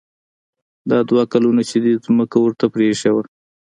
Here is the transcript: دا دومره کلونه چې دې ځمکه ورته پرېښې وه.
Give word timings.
دا 0.89 0.97
دومره 1.07 1.25
کلونه 1.33 1.61
چې 1.69 1.77
دې 1.83 1.93
ځمکه 2.05 2.37
ورته 2.41 2.65
پرېښې 2.73 3.09
وه. 3.13 3.23